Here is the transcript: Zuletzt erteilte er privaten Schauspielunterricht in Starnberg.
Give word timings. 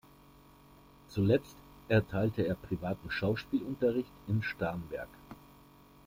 Zuletzt 1.09 1.55
erteilte 1.87 2.41
er 2.41 2.55
privaten 2.55 3.11
Schauspielunterricht 3.11 4.09
in 4.27 4.41
Starnberg. 4.41 5.09